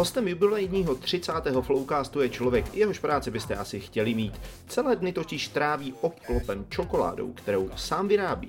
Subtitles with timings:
[0.00, 1.32] Hostem jubilejního 30.
[1.60, 4.40] Flowcastu je člověk, jehož práci byste asi chtěli mít.
[4.66, 8.48] Celé dny totiž tráví obklopen čokoládou, kterou sám vyrábí.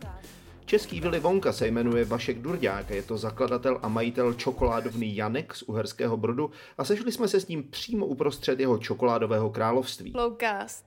[0.66, 5.64] Český Vili Vonka se jmenuje Vašek Durďák, je to zakladatel a majitel čokoládovny Janek z
[5.64, 10.12] Uherského Brodu a sešli jsme se s ním přímo uprostřed jeho čokoládového království.
[10.12, 10.86] Flowcast.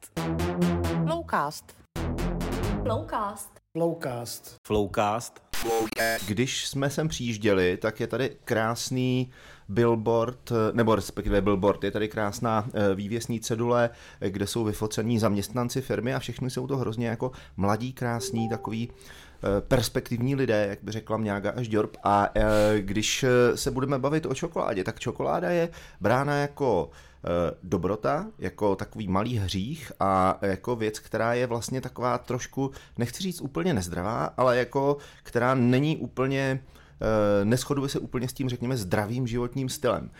[1.07, 1.77] Flowcast.
[2.83, 3.61] Flowcast.
[3.77, 4.55] Flowcast.
[4.67, 5.54] Flowcast.
[6.27, 9.31] Když jsme sem přijížděli, tak je tady krásný
[9.69, 13.91] billboard, nebo respektive billboard, je tady krásná eh, vývěsní cedule,
[14.21, 18.91] eh, kde jsou vyfocení zaměstnanci firmy a všechny jsou to hrozně jako mladí, krásní, takový
[18.91, 21.97] eh, perspektivní lidé, jak by řekla Mňága až Jorb.
[22.05, 22.29] A
[22.79, 25.69] když se budeme bavit o čokoládě, tak čokoláda je
[26.01, 26.91] brána jako
[27.63, 33.41] dobrota, jako takový malý hřích a jako věc, která je vlastně taková trošku, nechci říct
[33.41, 36.63] úplně nezdravá, ale jako která není úplně
[37.45, 40.11] neschoduje se úplně s tím, řekněme, zdravým životním stylem.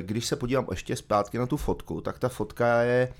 [0.00, 3.12] Když se podívám ještě zpátky na tu fotku, tak ta fotka je,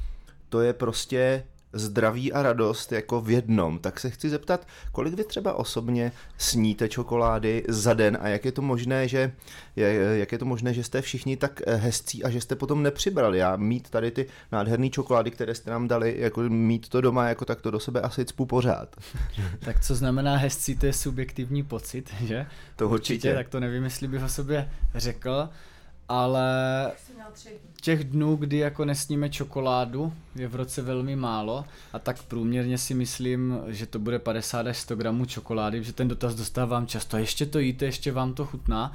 [0.49, 5.25] to je prostě zdraví a radost jako v jednom, tak se chci zeptat, kolik vy
[5.25, 9.33] třeba osobně sníte čokolády za den a jak je to možné, že,
[10.13, 13.39] jak je to možné, že jste všichni tak eh, hezcí a že jste potom nepřibrali.
[13.39, 17.45] Já mít tady ty nádherné čokolády, které jste nám dali, jako mít to doma, jako
[17.45, 18.97] tak to do sebe asi cpu pořád.
[19.65, 22.47] tak co znamená hezcí, to je subjektivní pocit, že?
[22.77, 23.15] To určitě.
[23.15, 25.49] určitě tak to nevím, jestli bych o sobě řekl
[26.09, 26.93] ale
[27.81, 32.95] těch dnů, kdy jako nesníme čokoládu, je v roce velmi málo a tak průměrně si
[32.95, 37.21] myslím, že to bude 50 až 100 gramů čokolády, že ten dotaz dostávám často, a
[37.21, 38.93] ještě to jíte, ještě vám to chutná,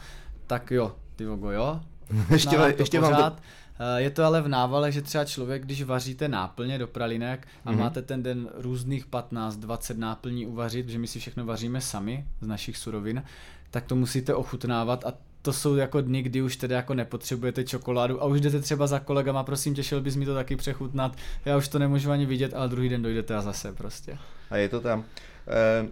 [0.47, 1.81] tak jo, ty vogo, jo.
[2.29, 3.19] ještě, to ještě pořád.
[3.19, 3.41] vám to...
[3.79, 7.71] Eh, je to ale v návale, že třeba člověk, když vaříte náplně do pralinek a
[7.71, 7.77] mm-hmm.
[7.77, 12.77] máte ten den různých 15-20 náplní uvařit, že my si všechno vaříme sami z našich
[12.77, 13.23] surovin,
[13.71, 18.23] tak to musíte ochutnávat a to jsou jako dny, kdy už tedy jako nepotřebujete čokoládu
[18.23, 21.15] a už jdete třeba za kolegama, prosím tě, šel bys mi to taky přechutnat,
[21.45, 24.17] já už to nemůžu ani vidět, ale druhý den dojdete a zase prostě.
[24.49, 25.03] A je to tam.
[25.47, 25.87] E,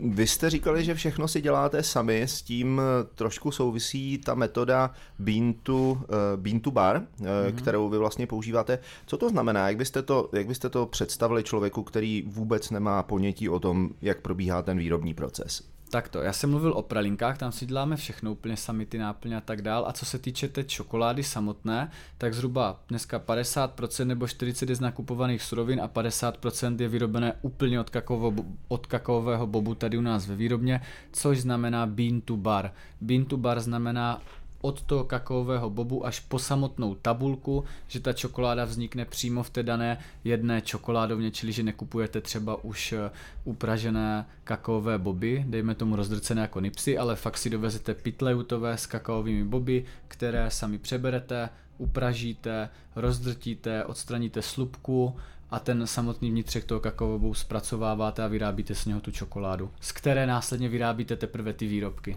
[0.00, 2.80] vy jste říkali, že všechno si děláte sami, s tím
[3.14, 7.54] trošku souvisí ta metoda bean to, eh, bean to bar, mm-hmm.
[7.54, 8.78] kterou vy vlastně používáte.
[9.06, 9.68] Co to znamená?
[9.68, 14.20] Jak byste to, jak byste to představili člověku, který vůbec nemá ponětí o tom, jak
[14.20, 15.62] probíhá ten výrobní proces?
[15.90, 19.40] Takto, já jsem mluvil o pralinkách, tam si děláme všechno úplně sami ty náplně a
[19.40, 19.84] tak dál.
[19.88, 24.80] A co se týče té čokolády samotné, tak zhruba dneska 50% nebo 40% je z
[24.80, 28.34] nakupovaných surovin a 50% je vyrobené úplně od, kakaovo,
[28.68, 30.80] od kakaového bobu tady u nás ve výrobně,
[31.12, 32.72] což znamená bean to bar.
[33.00, 34.22] Bean to bar znamená
[34.60, 39.62] od toho kakaového bobu až po samotnou tabulku, že ta čokoláda vznikne přímo v té
[39.62, 43.10] dané jedné čokoládovně, čili že nekupujete třeba už eh,
[43.44, 49.44] upražené kakaové boby, dejme tomu rozdrcené jako nipsy, ale fakt si dovezete pitlejutové s kakaovými
[49.44, 51.48] boby, které sami přeberete,
[51.78, 55.16] upražíte, rozdrtíte, odstraníte slupku
[55.50, 60.26] a ten samotný vnitřek toho kakaového zpracováváte a vyrábíte z něho tu čokoládu, z které
[60.26, 62.16] následně vyrábíte teprve ty výrobky.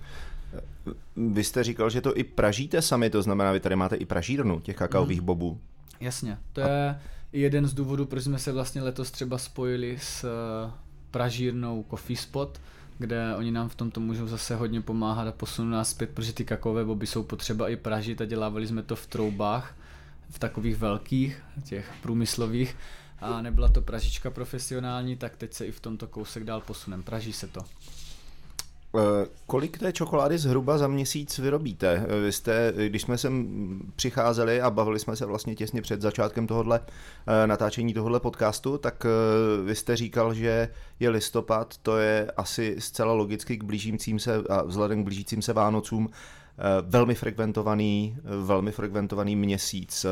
[1.15, 4.59] Vy jste říkal, že to i pražíte sami, to znamená, vy tady máte i pražírnu
[4.59, 5.25] těch kakaových mm.
[5.25, 5.59] bobů.
[5.99, 6.99] Jasně, to je
[7.33, 10.71] jeden z důvodů, proč jsme se vlastně letos třeba spojili s eh,
[11.11, 12.61] pražírnou Coffee Spot,
[12.97, 16.45] kde oni nám v tomto můžou zase hodně pomáhat a posunout nás zpět, protože ty
[16.45, 19.75] kakové boby jsou potřeba i pražit a dělávali jsme to v troubách,
[20.29, 22.75] v takových velkých, těch průmyslových
[23.21, 27.03] a nebyla to pražička profesionální, tak teď se i v tomto kousek dál posunem.
[27.03, 27.61] Praží se to.
[28.95, 32.05] Eh, kolik té čokolády zhruba za měsíc vyrobíte?
[32.07, 33.47] Eh, vy jste, když jsme sem
[33.95, 36.79] přicházeli a bavili jsme se vlastně těsně před začátkem tohohle
[37.27, 39.05] eh, natáčení tohohle podcastu, tak
[39.65, 40.69] vy jste říkal, že
[40.99, 45.53] je listopad, to je asi zcela logicky k blížícím se a vzhledem k blížícím se
[45.53, 46.09] Vánocům
[46.81, 50.05] velmi frekventovaný, velmi frekventovaný měsíc.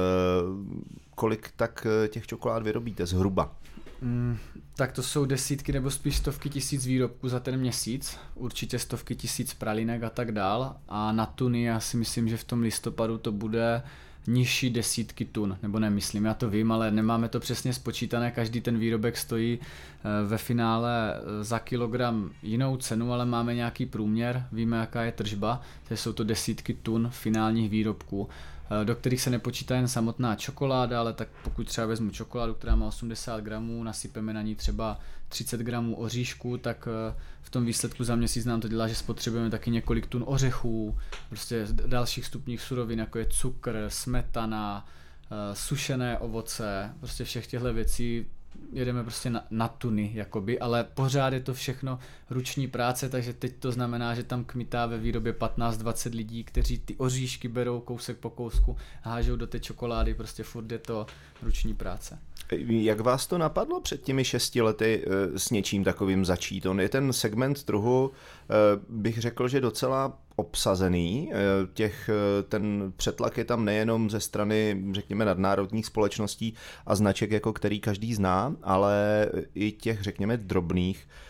[1.15, 3.55] Kolik tak těch čokolád vyrobíte zhruba?
[4.01, 4.37] Mm,
[4.75, 9.53] tak to jsou desítky nebo spíš stovky tisíc výrobků za ten měsíc, určitě stovky tisíc
[9.53, 10.75] pralinek a tak dál.
[10.89, 13.81] A na tuny já si myslím, že v tom listopadu to bude
[14.27, 18.77] nižší desítky tun, nebo nemyslím, já to vím, ale nemáme to přesně spočítané, každý ten
[18.77, 24.77] výrobek stojí eh, ve finále eh, za kilogram jinou cenu, ale máme nějaký průměr, víme
[24.77, 28.29] jaká je tržba, takže jsou to desítky tun finálních výrobků.
[28.71, 32.75] Eh, do kterých se nepočítá jen samotná čokoláda, ale tak pokud třeba vezmu čokoládu, která
[32.75, 34.99] má 80 gramů, nasypeme na ní třeba
[35.29, 39.49] 30 gramů oříšku, tak eh, v tom výsledku za měsíc nám to dělá, že spotřebujeme
[39.49, 40.97] taky několik tun ořechů,
[41.29, 44.85] prostě dalších stupních surovin, jako je cukr, smetana,
[45.31, 48.25] eh, sušené ovoce, prostě všech těchto věcí
[48.73, 51.99] jedeme prostě na, na tuny, jakoby, ale pořád je to všechno
[52.29, 56.95] ruční práce, takže teď to znamená, že tam kmitá ve výrobě 15-20 lidí, kteří ty
[56.95, 61.05] oříšky berou kousek po kousku hážou do té čokolády, prostě furt je to
[61.43, 62.19] ruční práce.
[62.67, 66.65] Jak vás to napadlo před těmi šesti lety eh, s něčím takovým začít?
[66.65, 68.53] On je ten segment trhu, eh,
[68.89, 71.31] bych řekl, že docela obsazený.
[71.31, 71.35] Eh,
[71.73, 72.09] těch,
[72.49, 76.53] ten přetlak je tam nejenom ze strany, řekněme, nadnárodních společností
[76.85, 81.28] a značek, jako který každý zná, ale i těch, řekněme, drobných Eh,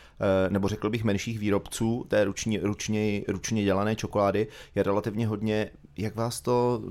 [0.49, 5.69] nebo řekl bych menších výrobců té ručně, ručně, ručně dělané čokolády je relativně hodně.
[5.97, 6.81] Jak vás to,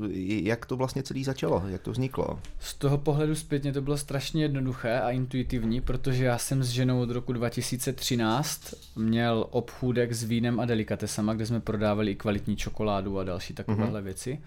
[0.42, 1.62] jak to vlastně celý začalo?
[1.68, 2.40] Jak to vzniklo?
[2.60, 7.00] Z toho pohledu zpětně to bylo strašně jednoduché a intuitivní, protože já jsem s ženou
[7.00, 13.18] od roku 2013 měl obchůdek s vínem a delikatesama, kde jsme prodávali i kvalitní čokoládu
[13.18, 14.04] a další takovéhle mm-hmm.
[14.04, 14.40] věci.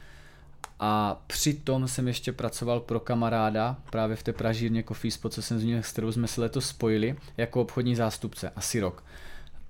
[0.80, 5.60] A přitom jsem ještě pracoval pro kamaráda právě v té pražírně Coffee Spot, co jsem
[5.60, 9.04] zmínil, s kterou jsme se letos spojili jako obchodní zástupce, asi rok.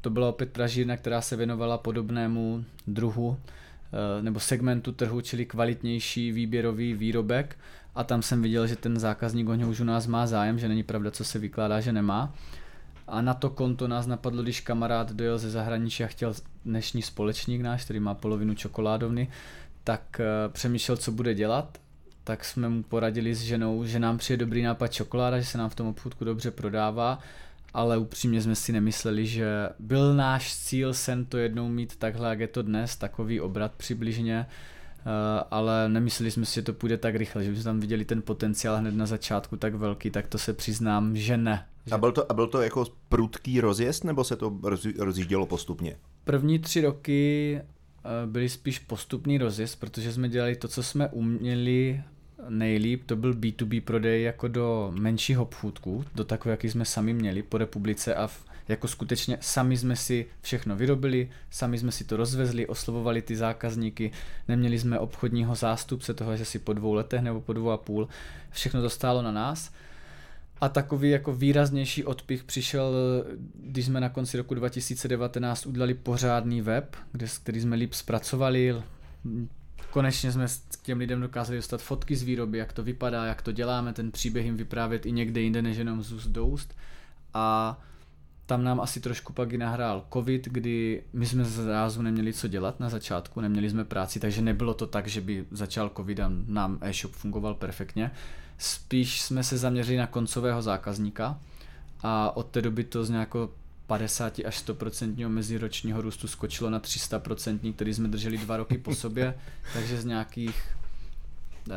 [0.01, 6.31] To byla opět pražírna, která se věnovala podobnému druhu eh, nebo segmentu trhu, čili kvalitnější
[6.31, 7.57] výběrový výrobek
[7.95, 10.83] a tam jsem viděl, že ten zákazník o už u nás má zájem, že není
[10.83, 12.33] pravda, co se vykládá, že nemá.
[13.07, 16.33] A na to konto nás napadlo, když kamarád dojel ze zahraničí a chtěl
[16.65, 19.27] dnešní společník náš, který má polovinu čokoládovny,
[19.83, 21.77] tak uh, přemýšlel, co bude dělat,
[22.23, 25.69] tak jsme mu poradili s ženou, že nám přijde dobrý nápad čokoláda, že se nám
[25.69, 27.19] v tom obchůdku dobře prodává,
[27.73, 32.39] ale upřímně jsme si nemysleli, že byl náš cíl sen to jednou mít takhle, jak
[32.39, 34.45] je to dnes, takový obrat přibližně,
[35.05, 38.21] Uh, ale nemysleli jsme si, že to půjde tak rychle, že jsme tam viděli ten
[38.21, 41.65] potenciál hned na začátku tak velký, tak to se přiznám, že ne.
[41.91, 44.59] A, byl to, a byl to jako prudký rozjezd, nebo se to
[44.97, 45.95] rozjíždělo postupně?
[46.23, 47.80] První tři roky Eh,
[48.25, 52.03] byli spíš postupný rozjezd, protože jsme dělali to, co jsme uměli
[52.49, 57.43] nejlíp, to byl B2B prodej jako do menších obchůdků, do takové, jaký jsme sami měli
[57.43, 62.17] po republice a v, jako skutečně sami jsme si všechno vyrobili, sami jsme si to
[62.17, 64.11] rozvezli, oslovovali ty zákazníky,
[64.47, 68.07] neměli jsme obchodního zástupce toho, že si po dvou letech nebo po dvou a půl,
[68.49, 69.71] všechno to stálo na nás
[70.61, 72.93] a takový jako výraznější odpich přišel,
[73.53, 78.75] když jsme na konci roku 2019 udělali pořádný web, kde, který jsme líp zpracovali.
[79.89, 83.51] Konečně jsme s těm lidem dokázali dostat fotky z výroby, jak to vypadá, jak to
[83.51, 86.75] děláme, ten příběh jim vyprávět i někde jinde, než jenom z úst do úst.
[87.33, 87.79] A
[88.45, 92.79] tam nám asi trošku pak i nahrál covid, kdy my jsme zrazu neměli co dělat
[92.79, 96.77] na začátku, neměli jsme práci, takže nebylo to tak, že by začal covid a nám
[96.81, 98.11] e-shop fungoval perfektně.
[98.61, 101.39] Spíš jsme se zaměřili na koncového zákazníka
[102.03, 103.49] a od té doby to z nějakého
[103.87, 109.33] 50 až 100% meziročního růstu skočilo na 300% který jsme drželi dva roky po sobě,
[109.73, 110.75] takže z nějakých
[111.67, 111.73] uh,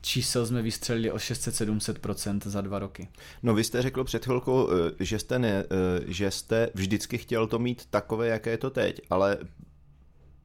[0.00, 3.08] čísel jsme vystřelili o 600-700% za dva roky.
[3.42, 5.64] No vy jste řekl před chvilkou, eh, že jste, ne, eh,
[6.06, 9.38] že jste vždycky chtěl to mít takové, jaké je to teď, ale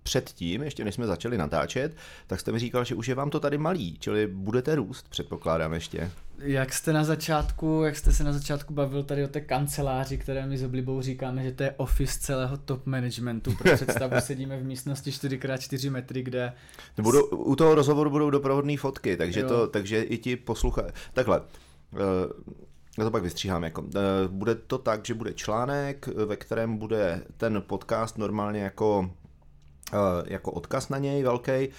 [0.04, 1.96] předtím, ještě než jsme začali natáčet,
[2.28, 5.74] tak jste mi říkal, že už je vám to tady malý, čili budete růst, předpokládám
[5.74, 6.12] ještě.
[6.38, 10.46] Jak jste na začátku, jak jste se na začátku bavil tady o té kanceláři, které
[10.46, 13.56] my s oblibou říkáme, že to je office celého top managementu.
[13.56, 16.54] Pro představu sedíme v místnosti 4x4 metry, kde...
[17.02, 20.88] Budou, u toho rozhovoru budou doprovodné fotky, takže, to, takže i ti posluchají.
[21.14, 21.98] Takhle, uh,
[22.98, 23.64] já to pak vystříhám.
[23.64, 23.86] Jako.
[23.96, 29.21] Eh, bude to tak, že bude článek, ve kterém bude ten podcast normálně jako Eh,
[30.26, 31.52] jako odkaz na něj velký.
[31.52, 31.70] Eh,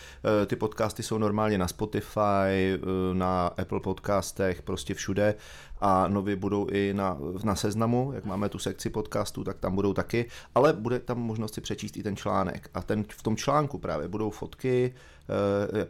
[0.47, 2.79] ty podcasty jsou normálně na Spotify, eh,
[3.13, 5.35] na Apple podcastech, prostě všude.
[5.81, 9.95] A nově budou i na, na seznamu, jak máme tu sekci podcastů, tak tam budou
[9.95, 12.71] taky, ale bude tam možnost si přečíst i ten článek.
[12.75, 14.95] A ten, v tom článku právě budou fotky,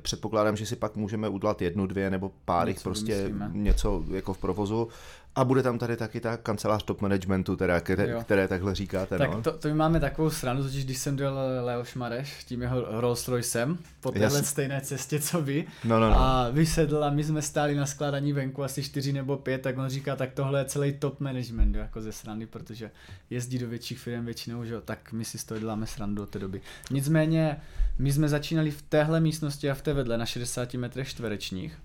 [0.03, 3.51] předpokládám, že si pak můžeme udělat jednu, dvě nebo pár jich prostě vymyslíme.
[3.53, 4.89] něco jako v provozu
[5.35, 9.19] a bude tam tady taky ta kancelář top managementu, teda, které, které takhle říkáte.
[9.19, 9.43] Tak no.
[9.43, 13.29] to, to my máme takovou stranu, totiž když jsem dojel Leoš Mareš tím jeho Rolls
[13.29, 16.19] Roycem po téhle stejné cestě, co vy, no, no, no.
[16.19, 19.89] a vysedl a my jsme stáli na skládání venku asi čtyři nebo pět, tak on
[19.89, 22.91] říká, tak tohle je celý top management, jako ze strany, protože
[23.31, 26.39] jezdí do větších firm většinou, že tak my si z toho děláme srandu od té
[26.39, 26.61] doby.
[26.91, 27.57] Nicméně,
[27.99, 31.79] my jsme začínali v téhle místnosti a v té vedle na 60 metrech čtverečních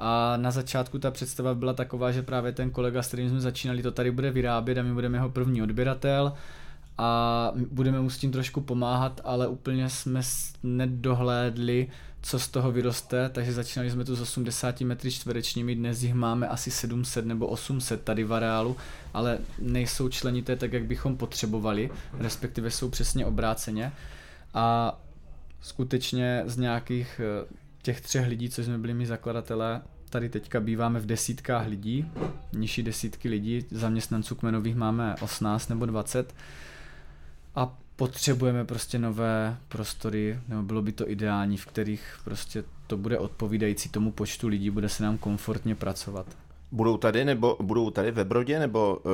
[0.00, 3.82] a na začátku ta představa byla taková, že právě ten kolega, s kterým jsme začínali,
[3.82, 6.32] to tady bude vyrábět a my budeme jeho první odběratel
[6.98, 10.20] a budeme mu s tím trošku pomáhat, ale úplně jsme
[10.62, 11.88] nedohlédli,
[12.22, 16.48] co z toho vyroste, takže začínali jsme tu s 80 metry čtverečními, dnes jich máme
[16.48, 18.76] asi 700 nebo 800 tady v areálu,
[19.14, 23.92] ale nejsou členité tak, jak bychom potřebovali, respektive jsou přesně obráceně.
[24.54, 24.98] A
[25.60, 27.20] skutečně z nějakých
[27.82, 32.10] těch třech lidí, co jsme byli my zakladatelé, tady teďka býváme v desítkách lidí,
[32.52, 36.34] nižší desítky lidí, zaměstnanců kmenových máme 18 nebo 20
[37.54, 43.18] a potřebujeme prostě nové prostory, nebo bylo by to ideální, v kterých prostě to bude
[43.18, 46.26] odpovídající tomu počtu lidí, bude se nám komfortně pracovat.
[46.72, 49.12] Budou tady nebo budou tady ve Brodě, nebo uh,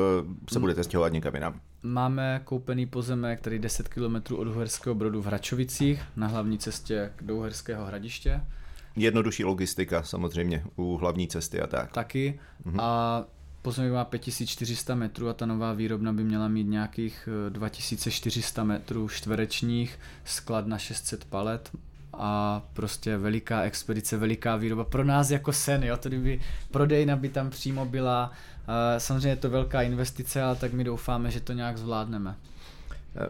[0.53, 1.61] se budete stěhovat někam jinam?
[1.83, 7.37] Máme koupený pozemek, který 10 km od Uherského Brodu v Hračovicích, na hlavní cestě do
[7.37, 8.41] Uherského hradiště.
[8.97, 11.93] Jednodušší logistika samozřejmě u hlavní cesty a tak.
[11.93, 12.41] Taky.
[12.65, 12.81] Mhm.
[12.81, 13.25] A
[13.63, 19.09] pozemek má 5400 metrů a ta nová výrobna by měla mít nějakých 2400 eh, metrů
[19.09, 21.71] čtverečních, sklad na 600 palet
[22.13, 26.41] a prostě veliká expedice, veliká výroba pro nás jako sen, jo, to kdyby
[26.71, 28.33] prodejna by tam přímo byla,
[28.99, 32.37] samozřejmě je to velká investice, ale tak my doufáme, že to nějak zvládneme.
[33.17, 33.29] Eh,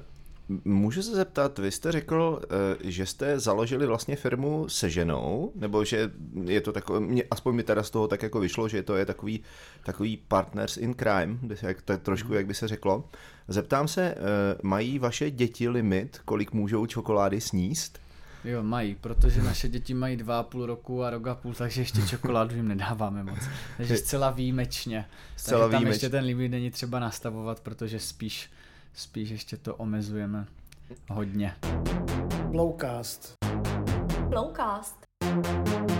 [0.64, 5.84] můžu se zeptat, vy jste řekl, eh, že jste založili vlastně firmu se ženou, nebo
[5.84, 6.10] že
[6.44, 9.42] je to takové, aspoň mi teda z toho tak jako vyšlo, že to je takový,
[9.84, 13.04] takový partners in crime, jak to je trošku, jak by se řeklo.
[13.48, 14.16] Zeptám se, eh,
[14.62, 18.05] mají vaše děti limit, kolik můžou čokolády sníst?
[18.46, 21.80] Jo, mají, protože naše děti mají dva a půl roku a rok a půl, takže
[21.80, 23.38] ještě čokoládu jim nedáváme moc.
[23.76, 25.06] Takže zcela výjimečně.
[25.36, 25.94] Zcela takže tam výjimeč.
[25.94, 28.50] ještě ten limit není třeba nastavovat, protože spíš,
[28.94, 30.46] spíš ještě to omezujeme
[31.08, 31.56] hodně.
[32.52, 33.34] Lowcast.
[34.30, 34.96] Lowcast.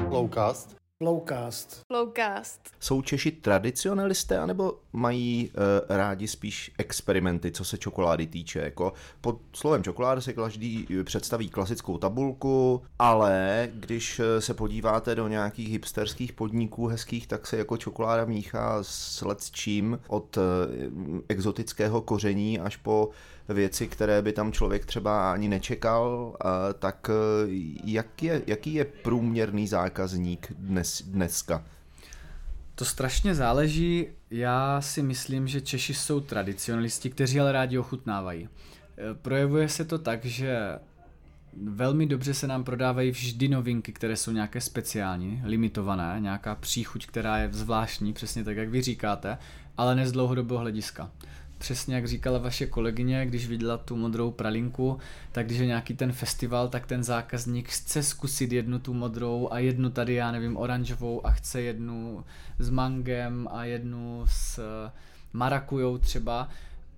[0.09, 0.86] Lowcast.
[1.00, 1.81] Lowcast.
[1.91, 2.61] Lowcast.
[2.81, 8.59] Jsou Češi tradicionalisté, anebo mají uh, rádi spíš experimenty, co se čokolády týče?
[8.59, 15.29] Jako pod slovem čokoláda se každý představí klasickou tabulku, ale když eh, se podíváte do
[15.29, 20.43] nějakých hipsterských podniků hezkých, tak se jako čokoláda míchá s let čím od uh,
[21.29, 23.11] exotického koření až po
[23.49, 26.37] věci, které by tam člověk třeba ani nečekal,
[26.79, 27.11] tak
[27.85, 31.65] jak je, jaký je průměrný zákazník dnes, dneska?
[32.75, 34.07] To strašně záleží.
[34.31, 38.49] Já si myslím, že Češi jsou tradicionalisti, kteří ale rádi ochutnávají.
[38.49, 40.79] E, projevuje se to tak, že
[41.62, 47.38] velmi dobře se nám prodávají vždy novinky, které jsou nějaké speciální, limitované, nějaká příchuť, která
[47.38, 49.38] je zvláštní, přesně tak, jak vy říkáte,
[49.76, 51.11] ale ne z dlouhodobého hlediska
[51.59, 54.99] přesně jak říkala vaše kolegyně, když viděla tu modrou pralinku,
[55.33, 59.59] tak když je nějaký ten festival, tak ten zákazník chce zkusit jednu tu modrou a
[59.59, 62.25] jednu tady, já nevím, oranžovou a chce jednu
[62.59, 64.93] s mangem a jednu s eh,
[65.33, 66.49] marakujou třeba,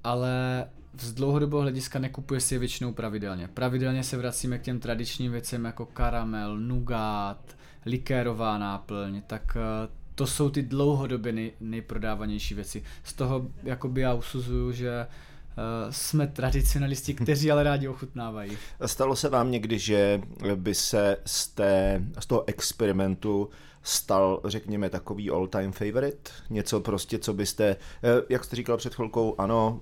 [0.04, 0.64] ale
[1.00, 3.48] z dlouhodobého hlediska nekupuje si je většinou pravidelně.
[3.48, 10.26] Pravidelně se vracíme k těm tradičním věcem jako karamel, nugát, likérová náplň, tak eh, to
[10.26, 12.82] jsou ty dlouhodobě nej, nejprodávanější věci.
[13.02, 18.58] Z toho jakoby já usuzuju, že uh, jsme tradicionalisti, kteří ale rádi ochutnávají.
[18.86, 20.20] Stalo se vám někdy, že
[20.54, 23.48] by se z, té, z toho experimentu
[23.82, 26.30] stal, řekněme, takový all-time favorite?
[26.50, 29.80] Něco prostě, co byste, eh, jak jste říkal před chvilkou, ano,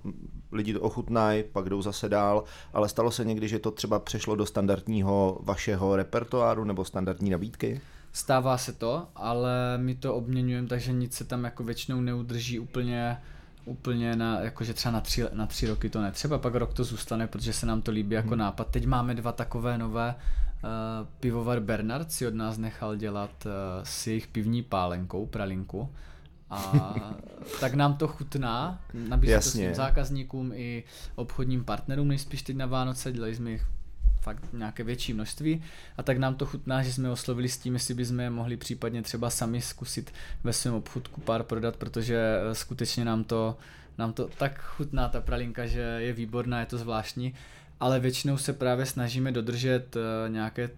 [0.52, 4.36] lidi to ochutnají, pak jdou zase dál, ale stalo se někdy, že to třeba přešlo
[4.36, 7.80] do standardního vašeho repertoáru nebo standardní nabídky?
[8.16, 13.18] Stává se to, ale my to obměňujeme, takže nic se tam jako většinou neudrží úplně
[13.64, 17.26] úplně na, jakože třeba na tři, na tři roky to netřeba, pak rok to zůstane,
[17.26, 18.38] protože se nám to líbí jako hmm.
[18.38, 18.68] nápad.
[18.70, 24.06] Teď máme dva takové nové, uh, pivovar Bernard si od nás nechal dělat uh, s
[24.06, 25.92] jejich pivní pálenkou, pralinku.
[26.50, 26.94] A
[27.60, 33.12] tak nám to chutná, nabízí to svým zákazníkům i obchodním partnerům nejspíš teď na Vánoce,
[33.12, 33.66] dělali jsme jich
[34.26, 35.62] fakt nějaké větší množství.
[35.96, 39.02] A tak nám to chutná, že jsme oslovili s tím, jestli bychom je mohli případně
[39.02, 40.12] třeba sami zkusit
[40.44, 43.56] ve svém obchodku pár prodat, protože eh, skutečně nám to,
[43.98, 47.34] nám to tak chutná ta pralinka, že je výborná, je to zvláštní,
[47.80, 50.70] ale většinou se právě snažíme dodržet eh, nějaké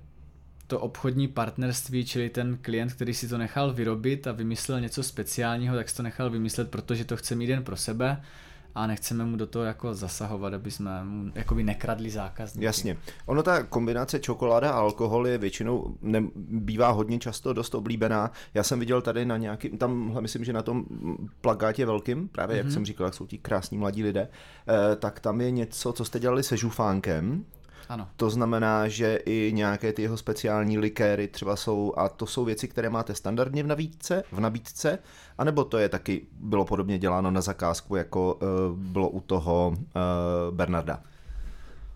[0.67, 5.77] to obchodní partnerství, čili ten klient, který si to nechal vyrobit a vymyslel něco speciálního,
[5.77, 8.21] tak si to nechal vymyslet, protože to chce mít jen pro sebe
[8.79, 12.65] a nechceme mu do toho jako zasahovat, aby jsme mu jakoby nekradli zákazníky.
[12.65, 12.97] Jasně.
[13.27, 18.31] Ono ta kombinace čokoláda a alkohol je většinou, ne, bývá hodně často dost oblíbená.
[18.55, 20.85] Já jsem viděl tady na nějakým, tam myslím, že na tom
[21.41, 22.59] plagátě velkým, právě mm-hmm.
[22.59, 22.73] jak mhm.
[22.73, 24.29] jsem říkal, jak jsou ti krásní mladí lidé,
[24.69, 27.45] eh, tak tam je něco, co jste dělali se žufánkem,
[27.89, 28.09] ano.
[28.17, 32.69] To znamená, že i nějaké ty jeho speciální likéry třeba jsou, a to jsou věci,
[32.69, 34.99] které máte standardně v nabídce, v nabídce,
[35.39, 40.55] anebo to je taky, bylo podobně děláno na zakázku, jako uh, bylo u toho uh,
[40.55, 41.03] Bernarda?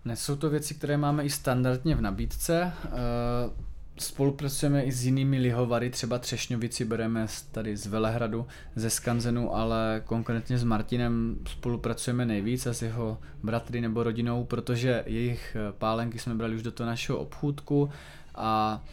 [0.05, 2.73] Ne, jsou to věci, které máme i standardně v nabídce.
[2.85, 3.63] Uh,
[3.99, 10.57] Spolupracujeme i s jinými lihovary, třeba Třešňovici bereme tady z Velehradu, ze Skanzenu, ale konkrétně
[10.57, 16.35] s Martinem spolupracujeme nejvíc a s jeho bratry nebo rodinou, protože jejich eh, pálenky jsme
[16.35, 17.89] brali už do toho našeho obchůdku
[18.35, 18.83] a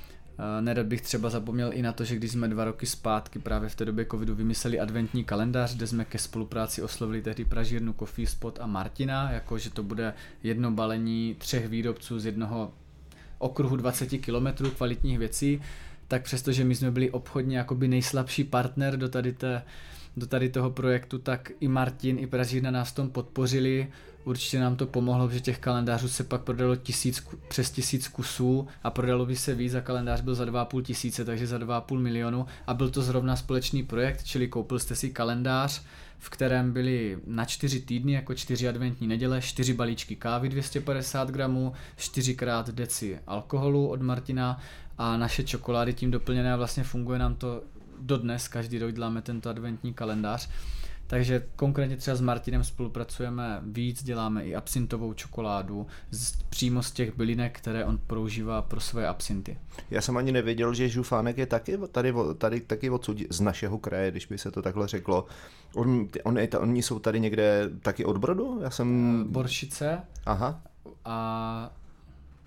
[0.61, 3.75] Nerad bych třeba zapomněl i na to, že když jsme dva roky zpátky právě v
[3.75, 8.59] té době covidu vymysleli adventní kalendář, kde jsme ke spolupráci oslovili tehdy pražírnu Coffee Spot
[8.61, 12.73] a Martina, jako že to bude jedno balení třech výrobců z jednoho
[13.41, 15.61] okruhu 20 kilometrů kvalitních věcí,
[16.09, 19.63] tak přestože my jsme byli obchodně jakoby nejslabší partner do tady, té,
[20.17, 23.89] do tady toho projektu, tak i Martin, i Pražírna nás tom podpořili.
[24.25, 28.91] Určitě nám to pomohlo, že těch kalendářů se pak prodalo tisíc, přes tisíc kusů a
[28.91, 32.75] prodalo by se víc a kalendář byl za 2,5 tisíce, takže za 2,5 milionu a
[32.75, 35.83] byl to zrovna společný projekt, čili koupil jste si kalendář,
[36.21, 41.73] v kterém byly na čtyři týdny, jako čtyři adventní neděle, čtyři balíčky kávy 250 gramů,
[41.97, 44.61] čtyřikrát deci alkoholu od Martina
[44.99, 47.63] a naše čokolády tím doplněné a vlastně funguje nám to
[48.01, 50.49] dodnes, každý rok děláme tento adventní kalendář.
[51.11, 57.17] Takže konkrétně třeba s Martinem spolupracujeme víc, děláme i absintovou čokoládu z, přímo z těch
[57.17, 59.59] bylinek, které on používá pro své absinty.
[59.91, 64.11] Já jsem ani nevěděl, že žufánek je taky tady, tady taky odsud z našeho kraje,
[64.11, 65.27] když by se to takhle řeklo.
[65.75, 68.61] On, on, oni jsou tady někde taky od Brodu?
[68.63, 69.25] Já jsem...
[69.29, 70.01] Boršice.
[70.27, 70.63] Aha.
[71.05, 71.71] A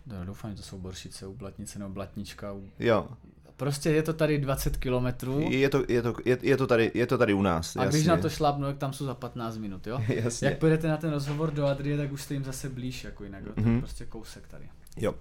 [0.07, 2.53] No, doufám, že to jsou boršice u Blatnice nebo Blatnička.
[2.53, 2.69] U...
[2.79, 3.07] Jo.
[3.57, 5.47] Prostě je to tady 20 kilometrů.
[5.49, 7.75] Je to, je, to, je, je, to tady, je to tady u nás.
[7.75, 7.99] A jasně.
[7.99, 9.99] když na to šlápnu, tak tam jsou za 15 minut, jo?
[10.07, 10.47] jasně.
[10.47, 13.43] Jak půjdete na ten rozhovor do Adrie, tak už jste jim zase blíž, jako jinak,
[13.43, 13.53] mm-hmm.
[13.53, 13.79] to je mhm.
[13.79, 14.69] prostě kousek tady.
[14.97, 15.15] Jo.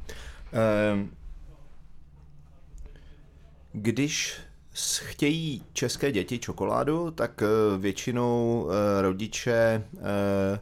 [0.52, 1.10] Ehm,
[3.72, 4.40] když
[4.98, 10.58] chtějí české děti čokoládu, tak eh, většinou eh, rodiče eh,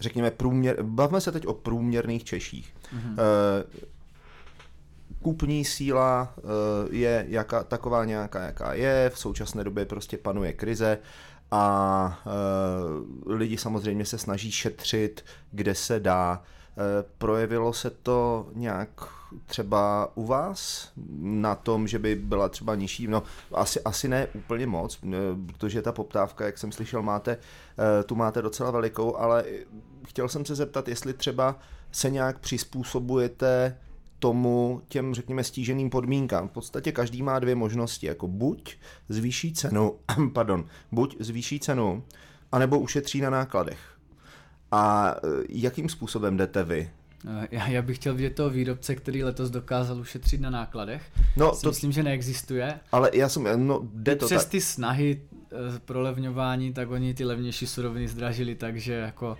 [0.00, 2.74] řekněme, průměr, bavme se teď o průměrných Češích.
[2.94, 3.16] Mm-hmm.
[5.22, 6.42] Kupní síla eh,
[6.90, 10.98] je jaka, taková nějaká, jaká je, v současné době prostě panuje krize
[11.50, 16.42] a e, lidi samozřejmě se snaží šetřit, kde se dá.
[16.42, 18.88] E, projevilo se to nějak
[19.46, 23.22] třeba u vás na tom, že by byla třeba nižší, no
[23.54, 25.00] asi, asi ne úplně moc,
[25.46, 27.36] protože ta poptávka, jak jsem slyšel, máte,
[28.06, 29.44] tu máte docela velikou, ale
[30.06, 31.56] chtěl jsem se zeptat, jestli třeba
[31.92, 33.76] se nějak přizpůsobujete
[34.18, 36.48] tomu těm, řekněme, stíženým podmínkám.
[36.48, 38.76] V podstatě každý má dvě možnosti, jako buď
[39.08, 39.98] zvýší cenu,
[40.32, 42.04] pardon, buď zvýší cenu,
[42.52, 43.78] anebo ušetří na nákladech.
[44.72, 46.90] A e, jakým způsobem jdete vy?
[47.28, 51.02] E, já, já bych chtěl vidět toho výrobce, který letos dokázal ušetřit na nákladech.
[51.36, 52.80] No, to myslím, že neexistuje.
[52.92, 54.50] Ale já jsem, no, jde to Přes tak.
[54.50, 59.36] ty snahy e, prolevňování, tak oni ty levnější suroviny zdražili, takže jako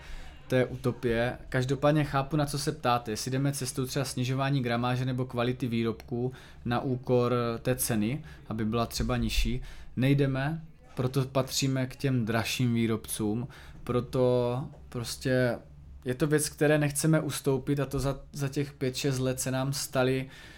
[0.56, 1.38] je utopie.
[1.48, 3.10] Každopádně chápu, na co se ptáte.
[3.10, 6.32] Jestli jdeme cestou třeba snižování gramáže nebo kvality výrobků
[6.64, 9.62] na úkor té ceny, aby byla třeba nižší,
[9.96, 10.62] nejdeme,
[10.94, 13.48] proto patříme k těm dražším výrobcům,
[13.84, 15.58] proto prostě
[16.04, 19.72] je to věc, které nechceme ustoupit a to za, za těch 5-6 let se nám
[19.72, 20.57] staly Uh,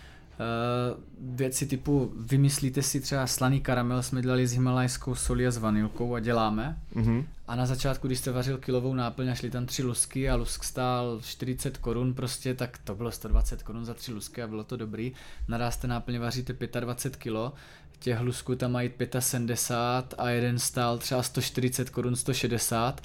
[1.21, 6.15] věci typu, vymyslíte si třeba slaný karamel, jsme dělali s himalajskou solí a s vanilkou
[6.15, 6.79] a děláme.
[6.97, 7.25] Mm-hmm.
[7.49, 10.65] A na začátku, když jste vařil kilovou náplň a šli tam tři lusky a lusk
[10.65, 14.77] stál 40 korun prostě, tak to bylo 120 korun za tři lusky a bylo to
[14.77, 15.13] dobrý.
[15.49, 17.53] Naraz jste náplně vaříte 25 kilo,
[17.99, 23.01] těch lusků tam mají 75 a jeden stál třeba 140 korun, 160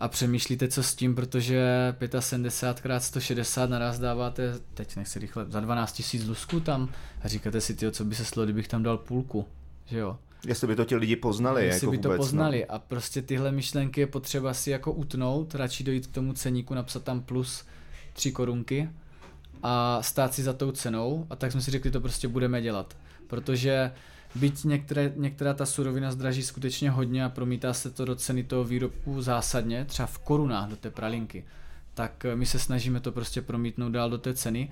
[0.00, 5.60] a přemýšlíte, co s tím, protože 75 x 160 naraz dáváte, teď nechci rychle, za
[5.60, 6.88] 12 tisíc lusků tam
[7.22, 9.46] a říkáte si, tyjo, co by se stalo, kdybych tam dal půlku,
[9.86, 10.18] že jo.
[10.46, 11.66] Jestli by to ti lidi poznali.
[11.66, 12.74] Jestli jako by vůbec, to poznali no.
[12.74, 17.02] a prostě tyhle myšlenky je potřeba si jako utnout, radši dojít k tomu ceníku, napsat
[17.02, 17.64] tam plus
[18.12, 18.90] 3 korunky
[19.62, 22.96] a stát si za tou cenou a tak jsme si řekli, to prostě budeme dělat.
[23.26, 23.90] Protože
[24.36, 28.64] Byť některé, některá ta surovina zdraží skutečně hodně a promítá se to do ceny toho
[28.64, 31.44] výrobku zásadně, třeba v korunách do té pralinky,
[31.94, 34.70] tak eh, my se snažíme to prostě promítnout dál do té ceny.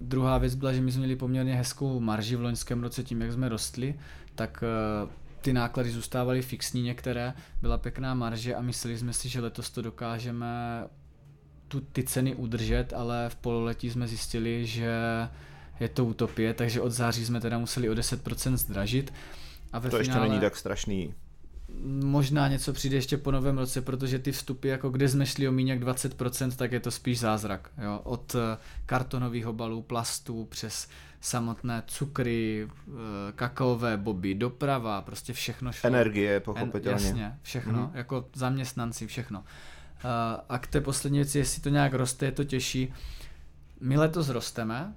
[0.00, 3.32] Druhá věc byla, že my jsme měli poměrně hezkou marži v loňském roce tím, jak
[3.32, 3.94] jsme rostli,
[4.34, 5.08] tak eh,
[5.40, 9.82] ty náklady zůstávaly fixní některé, byla pěkná marže a mysleli jsme si, že letos to
[9.82, 10.84] dokážeme
[11.68, 14.98] tu, ty ceny udržet, ale v pololetí jsme zjistili, že
[15.80, 19.12] je to utopie, takže od září jsme teda museli o 10% zdražit.
[19.72, 21.14] A ve to finále, ještě není tak strašný.
[22.04, 25.52] Možná něco přijde ještě po novém roce, protože ty vstupy, jako kde jsme šli o
[25.52, 27.70] méně jak 20%, tak je to spíš zázrak.
[27.82, 28.00] Jo?
[28.04, 30.88] Od eh, kartonových obalů, plastů, přes
[31.20, 32.92] samotné cukry, eh,
[33.34, 35.88] kakaové boby, doprava, prostě všechno šlo.
[35.88, 36.98] Energie, pochopitelně.
[36.98, 37.96] En, jasně, všechno, mm-hmm.
[37.98, 39.44] jako zaměstnanci, všechno.
[39.98, 42.92] Eh, a k té poslední věci, jestli to nějak roste, je to těžší.
[43.80, 44.94] My letos rosteme,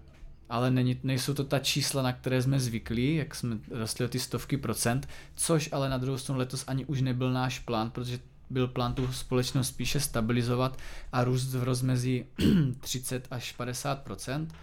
[0.49, 4.19] ale není, nejsou to ta čísla, na které jsme zvyklí, jak jsme rostli o ty
[4.19, 8.67] stovky procent, což ale na druhou stranu letos ani už nebyl náš plán, protože byl
[8.67, 10.77] plán tu společnost spíše stabilizovat
[11.11, 12.25] a růst v rozmezí
[12.79, 14.53] 30 až 50 procent.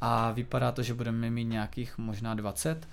[0.00, 2.88] a vypadá to, že budeme mít nějakých možná 20,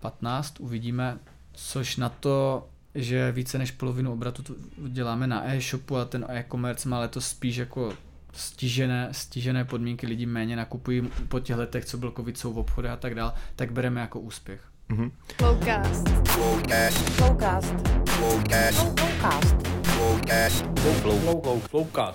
[0.00, 1.18] 15, uvidíme,
[1.52, 4.56] což na to, že více než polovinu obratu
[4.88, 7.92] děláme na e-shopu a ten e-commerce má letos spíš jako
[8.32, 12.88] stížené, stížené podmínky, lidi méně nakupují po těch letech, co byl covid, jsou v obchody
[12.88, 14.60] a tak dál, tak bereme jako úspěch.
[14.90, 15.10] Mm-hmm.
[15.38, 16.08] Flowcast.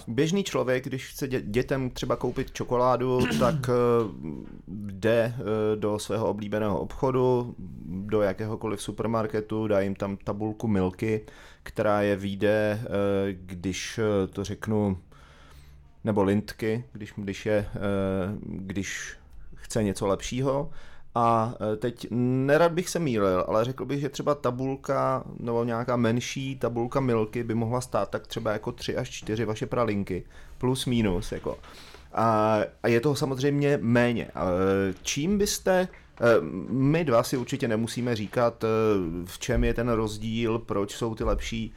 [0.08, 3.74] Běžný člověk, když chce dětem třeba koupit čokoládu, tak eh,
[4.68, 11.26] jde eh, do svého oblíbeného obchodu, do jakéhokoliv supermarketu, dá jim tam tabulku milky,
[11.64, 12.88] která je vyjde, eh,
[13.34, 14.00] když
[14.30, 14.98] to řeknu,
[16.06, 17.66] nebo lintky, když, když, je,
[18.42, 19.18] když
[19.56, 20.70] chce něco lepšího
[21.16, 25.96] a e, teď nerad bych se mýlil, ale řekl bych, že třeba tabulka nebo nějaká
[25.96, 30.24] menší tabulka milky by mohla stát tak třeba jako 3 až 4 vaše pralinky,
[30.58, 31.32] plus minus.
[31.32, 31.58] Jako.
[32.14, 34.32] A, a je toho samozřejmě méně.
[35.02, 35.88] Čím byste, e,
[36.70, 38.64] my dva si určitě nemusíme říkat,
[39.26, 41.74] v čem je ten rozdíl, proč jsou ty lepší,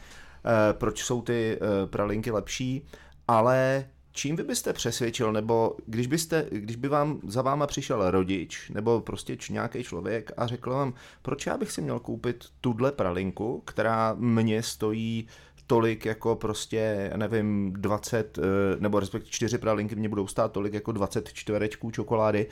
[0.73, 1.59] proč jsou ty
[1.91, 2.87] pralinky lepší,
[3.29, 3.85] ale
[4.19, 9.01] čím vy byste přesvědčil, nebo když, byste, když by vám za váma přišel rodič, nebo
[9.01, 14.15] prostě nějaký člověk a řekl vám, proč já bych si měl koupit tuhle pralinku, která
[14.19, 15.29] mě stojí
[15.67, 18.43] tolik jako prostě, nevím, 20, eh,
[18.79, 22.47] nebo respektive 4 pralinky mě budou stát tolik jako 20 čtverečků čokolády,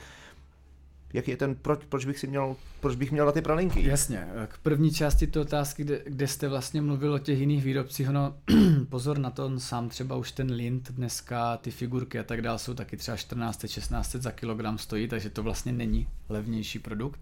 [1.13, 3.87] jaký je ten, proč, proč bych si měl, proč bych měl na ty pralinky?
[3.87, 8.09] Jasně, k první části té otázky, kde, kde jste vlastně mluvil o těch jiných výrobcích,
[8.09, 8.35] no
[8.89, 12.59] pozor na to, on sám třeba už ten lint dneska, ty figurky a tak dále
[12.59, 17.19] jsou taky třeba 14, 16 za kilogram stojí, takže to vlastně není levnější produkt.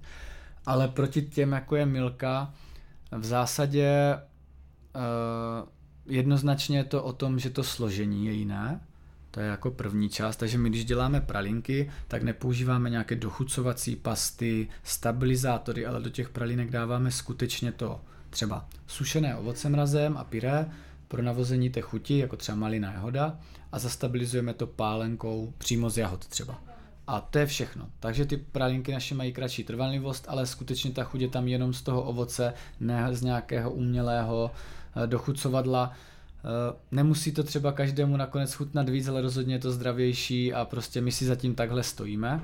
[0.65, 2.53] Ale proti těm, jako je Milka,
[3.11, 4.19] v zásadě
[4.95, 5.69] uh,
[6.05, 8.79] jednoznačně je to o tom, že to složení je jiné,
[9.35, 14.67] to je jako první část, takže my když děláme pralinky, tak nepoužíváme nějaké dochucovací pasty,
[14.83, 20.69] stabilizátory, ale do těch pralinek dáváme skutečně to třeba sušené ovoce mrazem a pyré
[21.07, 23.39] pro navození té chuti, jako třeba malina jahoda
[23.71, 26.61] a zastabilizujeme to pálenkou přímo z jahod třeba.
[27.07, 27.87] A to je všechno.
[27.99, 31.81] Takže ty pralinky naše mají kratší trvanlivost, ale skutečně ta chuť je tam jenom z
[31.81, 34.51] toho ovoce, ne z nějakého umělého
[35.03, 35.93] eh, dochucovadla.
[36.45, 41.01] Eh, nemusí to třeba každému nakonec chutnat víc, ale rozhodně je to zdravější a prostě
[41.01, 42.41] my si zatím takhle stojíme.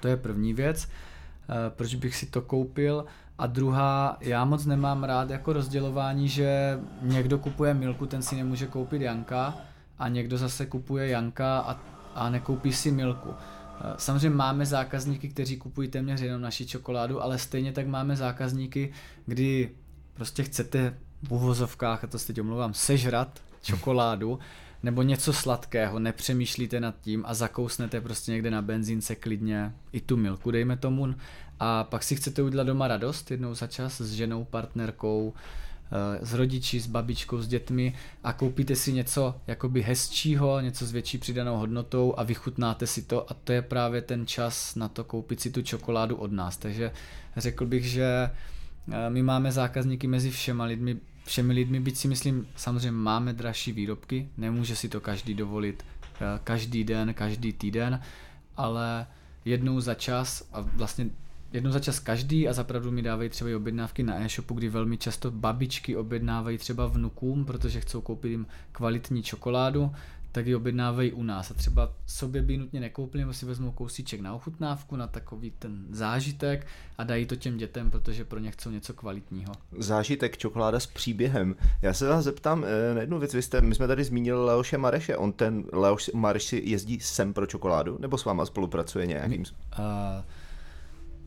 [0.00, 3.04] To je první věc, eh, proč bych si to koupil.
[3.38, 8.66] A druhá, já moc nemám rád jako rozdělování, že někdo kupuje Milku, ten si nemůže
[8.66, 9.54] koupit Janka
[9.98, 11.80] a někdo zase kupuje Janka a,
[12.14, 13.30] a nekoupí si Milku.
[13.30, 18.92] Eh, samozřejmě máme zákazníky, kteří kupují téměř jenom naši čokoládu, ale stejně tak máme zákazníky,
[19.26, 19.70] kdy
[20.14, 24.38] prostě chcete v uvozovkách, a to se teď omlouvám, sežrat čokoládu
[24.82, 30.16] nebo něco sladkého, nepřemýšlíte nad tím a zakousnete prostě někde na benzínce klidně i tu
[30.16, 31.14] milku, dejme tomu,
[31.60, 35.34] a pak si chcete udělat doma radost jednou za čas s ženou, partnerkou,
[35.92, 40.92] eh, s rodiči, s babičkou, s dětmi a koupíte si něco jakoby hezčího, něco s
[40.92, 45.04] větší přidanou hodnotou a vychutnáte si to a to je právě ten čas na to
[45.04, 46.56] koupit si tu čokoládu od nás.
[46.56, 46.92] Takže
[47.36, 48.30] řekl bych, že
[48.92, 53.72] eh, my máme zákazníky mezi všema lidmi, všemi lidmi, byť si myslím, samozřejmě máme dražší
[53.72, 55.84] výrobky, nemůže si to každý dovolit
[56.20, 58.00] eh, každý den, každý týden,
[58.56, 59.06] ale
[59.44, 61.10] jednou za čas a vlastně
[61.52, 64.96] jednou za čas každý a zapravdu mi dávají třeba i objednávky na e-shopu, kdy velmi
[64.96, 69.92] často babičky objednávají třeba vnukům, protože chcou koupit jim kvalitní čokoládu,
[70.32, 74.20] tak ji objednávají u nás a třeba sobě by nutně nekoupili, nebo si vezmou kousíček
[74.20, 76.66] na ochutnávku, na takový ten zážitek
[76.98, 79.52] a dají to těm dětem, protože pro ně chcou něco kvalitního.
[79.78, 81.54] Zážitek, čokoláda s příběhem.
[81.82, 84.78] Já se vás zeptám eh, na jednu věc, vy jste, my jsme tady zmínili Leoše
[84.78, 89.40] Mareše, on ten Leoš Mareš si jezdí sem pro čokoládu, nebo s váma spolupracuje nějakým?
[89.40, 89.84] Uh,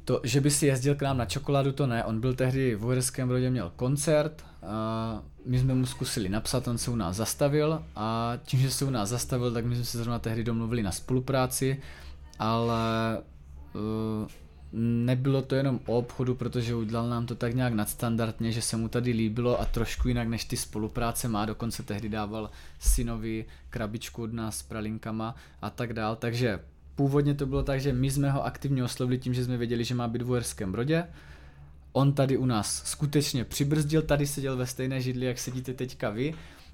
[0.06, 2.04] to, že by si jezdil k nám na čokoládu, to ne.
[2.04, 6.78] On byl tehdy v Uherském Brodě, měl koncert, a my jsme mu zkusili napsat, on
[6.78, 9.98] se u nás zastavil a tím, že se u nás zastavil, tak my jsme se
[9.98, 11.82] zrovna tehdy domluvili na spolupráci,
[12.40, 13.18] ale
[13.74, 14.28] uh,
[14.80, 18.90] nebylo to jenom o obchodu, protože udělal nám to tak nějak nadstandardně, že se mu
[18.90, 24.34] tady líbilo a trošku jinak než ty spolupráce má, dokonce tehdy dával synovi krabičku od
[24.34, 26.60] nás s pralinkama a tak dál, takže
[26.96, 29.96] původně to bylo tak, že my jsme ho aktivně oslovili tím, že jsme věděli, že
[29.96, 31.08] má být v Uherském Brodě,
[31.94, 36.34] On tady u nás skutečně přibrzdil, tady seděl ve stejné židli, jak sedíte teďka vy.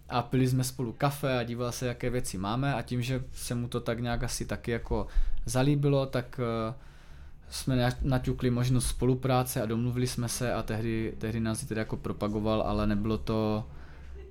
[0.10, 2.74] A pili jsme spolu kafe a díval se, jaké věci máme.
[2.74, 5.08] A tím, že se mu to tak nějak asi taky jako
[5.46, 6.76] zalíbilo, tak uh,
[7.50, 12.62] jsme naťukli možnost spolupráce a domluvili jsme se a tehdy, tehdy nás tedy jako propagoval,
[12.62, 13.66] ale nebylo to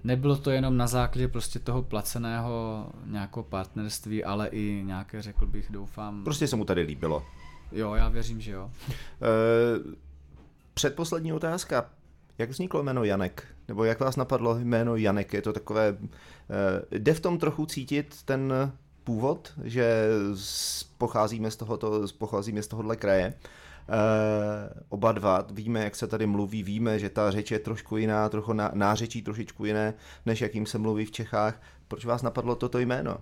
[0.05, 5.71] nebylo to jenom na základě prostě toho placeného nějakého partnerství, ale i nějaké, řekl bych,
[5.71, 6.25] doufám...
[6.25, 7.27] Prostě se mu tady líbilo.
[7.73, 8.71] Jo, já věřím, že jo.
[8.89, 9.95] Uh,
[10.75, 11.91] předposlední otázka.
[12.39, 13.47] Jak vzniklo jméno Janek?
[13.69, 15.33] Nebo jak vás napadlo jméno Janek?
[15.33, 15.93] Je to takové...
[15.93, 16.07] Uh,
[16.91, 18.73] jde v tom trochu cítit ten
[19.09, 20.09] původ, že
[20.99, 23.35] pocházíme z, tohoto, pocházíme z tohohle kraje.
[23.35, 23.95] Uh,
[24.89, 28.53] oba dva víme, jak se tady mluví, víme, že ta řeč je trošku jiná, trochu
[28.53, 29.95] ná, nářečí trošičku jiné,
[30.27, 31.63] než jakým se mluví v Čechách.
[31.89, 33.17] Proč vás napadlo toto jméno?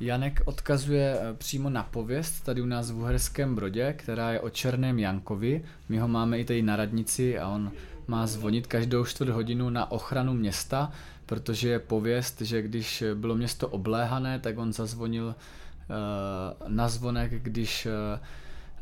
[0.00, 4.50] Janek odkazuje eh, přímo na pověst tady u nás v Uherském Brodě, která je o
[4.50, 5.62] Černém Jankovi.
[5.88, 7.72] My ho máme i tady na radnici a on
[8.06, 10.92] má zvonit každou čtvrt hodinu na ochranu města,
[11.30, 17.86] protože je pověst, že když bylo město obléhané, tak on zazvonil uh, na zvonek, když
[17.86, 17.92] uh,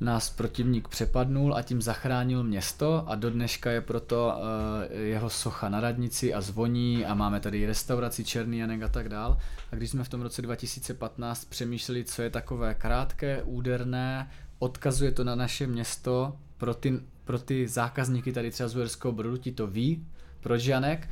[0.00, 5.68] nás protivník přepadnul a tím zachránil město a do dneška je proto uh, jeho socha
[5.68, 9.38] na radnici a zvoní a máme tady restauraci Černý Janek a tak dál.
[9.72, 15.24] A když jsme v tom roce 2015 přemýšleli, co je takové krátké, úderné, odkazuje to
[15.24, 19.66] na naše město, pro ty, pro ty zákazníky tady třeba z Uherského Brodu, ti to
[19.66, 20.06] ví,
[20.40, 21.08] proč Janek,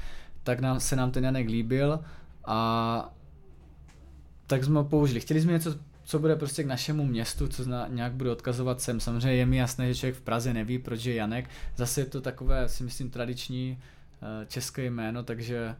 [0.46, 2.00] tak nám, se nám ten Janek líbil
[2.44, 3.14] a
[4.46, 5.20] tak jsme ho použili.
[5.20, 9.00] Chtěli jsme něco co bude prostě k našemu městu, co zna, nějak bude odkazovat sem.
[9.00, 11.50] Samozřejmě je mi jasné, že člověk v Praze neví, proč je Janek.
[11.76, 13.78] Zase je to takové, si myslím, tradiční
[14.22, 15.76] uh, české jméno, takže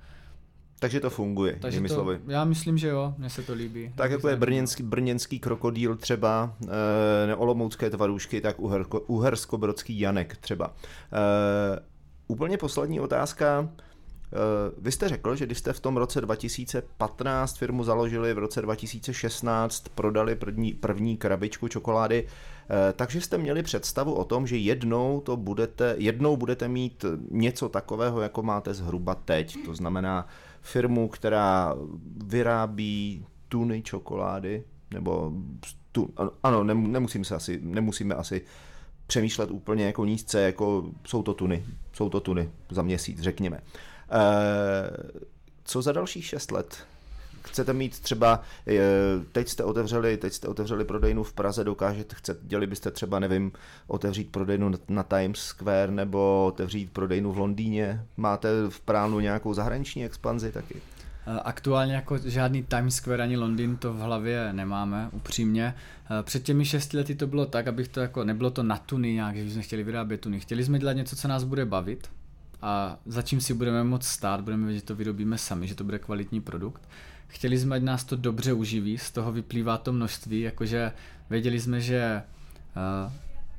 [0.79, 2.21] takže to funguje, takže to, slovy.
[2.27, 3.93] Já myslím, že jo, mně se to líbí.
[3.95, 10.75] Tak jako je brněnský, brněnský krokodýl třeba, e, neolomoucké tvarušky, tak uherko, uhersko-brodský Janek třeba.
[11.13, 11.81] E,
[12.29, 13.69] úplně poslední otázka.
[14.33, 18.63] Eh, vy jste řekl, že když jste v tom roce 2015 firmu založili, v roce
[18.63, 25.21] 2016 prodali první, první krabičku čokolády, eh, takže jste měli představu o tom, že jednou
[25.21, 29.57] to budete, jednou budete mít něco takového, jako máte zhruba teď.
[29.65, 30.27] To znamená
[30.61, 31.75] firmu, která
[32.25, 35.33] vyrábí tuny čokolády, nebo
[35.93, 38.43] tu, ano, nemusím se asi, nemusíme asi
[39.07, 43.61] přemýšlet úplně jako nízce, jako jsou to tuny, jsou to tuny za měsíc, řekněme.
[43.61, 43.95] Eh,
[45.65, 46.87] co za dalších šest let?
[47.47, 48.81] Chcete mít třeba, eh,
[49.33, 53.53] teď jste otevřeli, teď jste otevřeli prodejnu v Praze, dokážete, chcete, děli byste třeba, nevím,
[53.87, 58.05] otevřít prodejnu na Times Square nebo otevřít prodejnu v Londýně?
[58.17, 60.75] Máte v plánu nějakou zahraniční expanzi taky?
[61.27, 65.75] Eh, aktuálně jako žádný Times Square ani Londýn to v hlavě nemáme, upřímně.
[66.23, 69.37] Před těmi šesti lety to bylo tak, abych to jako, nebylo to na tuny nějak,
[69.37, 70.41] že jsme chtěli vyrábět tuny.
[70.41, 72.09] Chtěli jsme dělat něco, co nás bude bavit,
[72.63, 75.85] a za čím si budeme moct stát, budeme vědět, že to vyrobíme sami, že to
[75.85, 76.89] bude kvalitní produkt.
[77.29, 80.93] Chtěli jsme, ať nás to dobře uživí, z toho vyplývá to množství, jakože
[81.31, 82.23] věděli jsme, že
[83.07, 83.13] uh,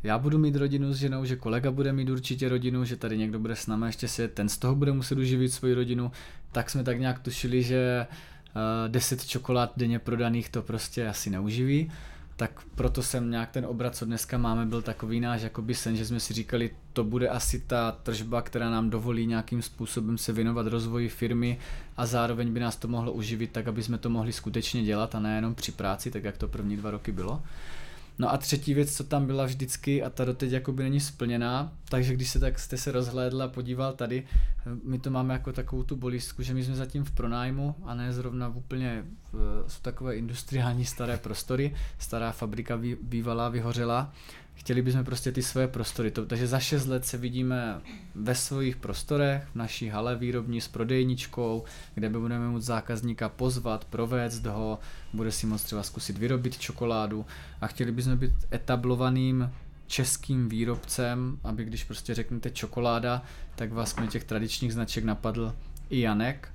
[0.04, 3.40] já budu mít rodinu s ženou, že kolega bude mít určitě rodinu, že tady někdo
[3.40, 6.12] bude s námi ještě svět, ten z toho bude muset uživit svoji rodinu,
[6.52, 8.08] tak jsme tak nějak tušili, že
[8.56, 11.92] uh, 10 čokolád denně prodaných to prostě asi neuživí
[12.38, 16.06] tak proto jsem nějak ten obrat, co dneska máme, byl takový náš jakoby sen, že
[16.06, 20.68] jsme si říkali, to bude asi ta tržba, která nám dovolí nějakým způsobem se věnovat
[20.68, 21.60] rozvoji firmy
[21.98, 25.20] a zároveň by nás to mohlo uživit tak, aby jsme to mohli skutečně dělat a
[25.20, 27.42] nejenom při práci, tak jak to první dva roky bylo.
[28.20, 32.14] No a třetí věc, co tam byla vždycky a ta doteď jakoby není splněná, takže
[32.14, 34.24] když se tak jste se rozhlédl a podíval tady,
[34.84, 38.14] my to máme jako takovou tu bolístku, že my jsme zatím v pronájmu a ne
[38.14, 39.04] zrovna v úplně,
[39.34, 44.14] v, jsou takové industriální staré prostory, stará fabrika bývalá vyhořela
[44.58, 46.12] chtěli bychom prostě ty své prostory.
[46.12, 47.82] To, takže za 6 let se vidíme
[48.16, 51.64] ve svých prostorech, v naší hale výrobní s prodejničkou,
[51.96, 54.80] kde budeme moct zákazníka pozvat, provést ho,
[55.14, 57.26] bude si moct třeba zkusit vyrobit čokoládu.
[57.62, 59.52] A chtěli bychom být etablovaným
[59.88, 63.24] českým výrobcem, aby když prostě řeknete čokoláda,
[63.56, 65.54] tak vás těch tradičních značek napadl
[65.90, 66.50] i Janek.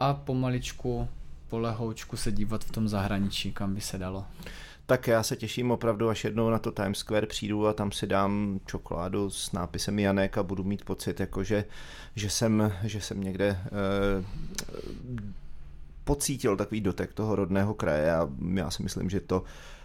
[0.00, 1.08] A pomaličku,
[1.48, 4.26] polehoučku se dívat v tom zahraničí, kam by se dalo
[4.92, 8.06] tak já se těším opravdu, až jednou na to Times Square přijdu a tam si
[8.06, 11.64] dám čokoládu s nápisem Janek a budu mít pocit, jako že,
[12.16, 14.24] že, jsem, že jsem někde eh,
[16.04, 19.44] pocítil takový dotek toho rodného kraje a já si myslím, že to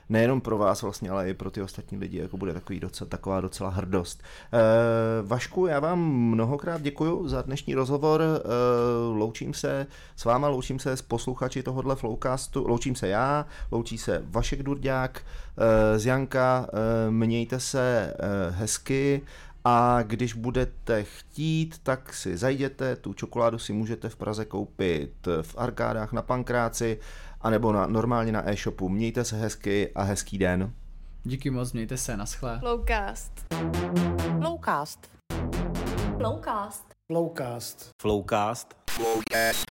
[0.10, 3.42] nejenom pro vás vlastně, ale i pro ty ostatní lidi, jako bude takový docela, taková
[3.42, 4.24] docela hrdost.
[4.54, 4.58] E,
[5.24, 8.40] Vašku, já vám mnohokrát děkuji za dnešní rozhovor, e,
[9.14, 14.24] loučím se s váma, loučím se s posluchači tohohle Flowcastu, loučím se já, loučí se
[14.26, 15.22] Vašek Durďák,
[15.58, 16.68] e, z Janka,
[17.10, 18.14] mějte se
[18.50, 19.22] hezky,
[19.70, 25.56] a když budete chtít, tak si zajděte, tu čokoládu si můžete v Praze koupit v
[25.58, 27.00] arkádách na Pankráci,
[27.42, 28.90] anebo na, normálně na e-shopu.
[28.90, 30.74] Mějte se hezky a hezký den.
[31.24, 32.60] Díky moc, mějte se, naschle.
[32.60, 33.32] Flowcast.
[34.40, 35.12] Flowcast.
[36.18, 36.86] Flowcast.
[37.12, 37.92] Flowcast.
[38.92, 39.64] Flowcast.